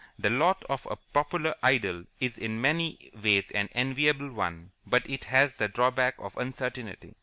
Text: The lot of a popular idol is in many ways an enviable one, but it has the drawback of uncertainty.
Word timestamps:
The 0.17 0.31
lot 0.31 0.65
of 0.67 0.87
a 0.89 0.95
popular 0.95 1.53
idol 1.61 2.05
is 2.19 2.35
in 2.39 2.59
many 2.59 3.11
ways 3.21 3.51
an 3.51 3.69
enviable 3.75 4.31
one, 4.31 4.71
but 4.83 5.07
it 5.07 5.25
has 5.25 5.57
the 5.57 5.67
drawback 5.67 6.15
of 6.17 6.35
uncertainty. 6.37 7.13